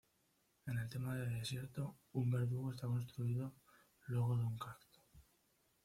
[0.65, 3.53] En el tema de desierto, un verdugo está construido
[4.07, 4.97] luego de un cacto.